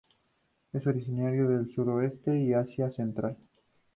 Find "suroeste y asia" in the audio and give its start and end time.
1.75-2.89